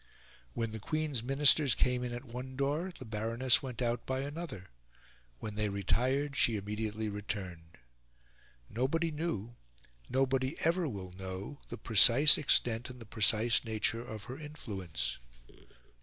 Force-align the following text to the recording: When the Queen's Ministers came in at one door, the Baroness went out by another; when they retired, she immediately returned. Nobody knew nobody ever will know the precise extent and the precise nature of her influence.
When 0.55 0.71
the 0.71 0.79
Queen's 0.79 1.21
Ministers 1.21 1.75
came 1.75 2.03
in 2.03 2.11
at 2.11 2.25
one 2.25 2.55
door, 2.55 2.91
the 2.97 3.05
Baroness 3.05 3.61
went 3.61 3.83
out 3.83 4.07
by 4.07 4.21
another; 4.21 4.71
when 5.37 5.53
they 5.53 5.69
retired, 5.69 6.35
she 6.35 6.57
immediately 6.57 7.07
returned. 7.07 7.77
Nobody 8.67 9.11
knew 9.11 9.53
nobody 10.09 10.55
ever 10.61 10.87
will 10.89 11.11
know 11.11 11.59
the 11.69 11.77
precise 11.77 12.35
extent 12.39 12.89
and 12.89 12.99
the 12.99 13.05
precise 13.05 13.63
nature 13.63 14.03
of 14.03 14.23
her 14.23 14.39
influence. 14.39 15.19